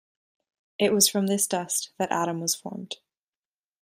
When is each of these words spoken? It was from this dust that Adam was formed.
It 0.79 0.93
was 0.93 1.07
from 1.07 1.27
this 1.27 1.45
dust 1.45 1.91
that 1.99 2.11
Adam 2.11 2.41
was 2.41 2.55
formed. 2.55 2.95